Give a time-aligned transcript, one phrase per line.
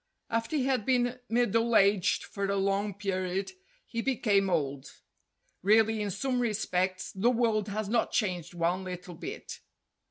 [0.31, 3.51] After he had been middle aged for a long period
[3.85, 4.89] he became old.
[5.61, 9.59] (Really in some respects the world has not changed one little bit.)